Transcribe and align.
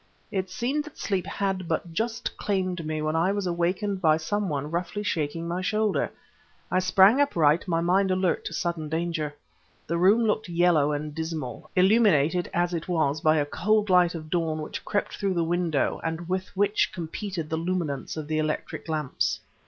It 0.31 0.49
seemed 0.49 0.83
that 0.85 0.97
sleep 0.97 1.27
had 1.27 1.67
but 1.67 1.93
just 1.93 2.35
claimed 2.35 2.83
me 2.87 3.03
when 3.03 3.15
I 3.15 3.31
was 3.31 3.45
awakened 3.45 4.01
by 4.01 4.17
some 4.17 4.49
one 4.49 4.71
roughly 4.71 5.03
shaking 5.03 5.47
my 5.47 5.61
shoulder. 5.61 6.11
I 6.71 6.79
sprang 6.79 7.21
upright, 7.21 7.67
my 7.67 7.81
mind 7.81 8.09
alert 8.09 8.43
to 8.45 8.53
sudden 8.55 8.89
danger. 8.89 9.35
The 9.85 9.99
room 9.99 10.23
looked 10.25 10.49
yellow 10.49 10.91
and 10.91 11.13
dismal, 11.13 11.69
illuminated 11.75 12.49
as 12.51 12.73
it 12.73 12.87
was 12.87 13.21
by 13.21 13.37
a 13.37 13.45
cold 13.45 13.91
light 13.91 14.15
of 14.15 14.31
dawn 14.31 14.59
which 14.63 14.83
crept 14.83 15.17
through 15.17 15.35
the 15.35 15.43
window 15.43 16.01
and 16.03 16.27
with 16.27 16.47
which 16.57 16.91
competed 16.91 17.47
the 17.51 17.57
luminance 17.57 18.17
of 18.17 18.27
the 18.27 18.39
electric 18.39 18.89
lamps. 18.89 19.39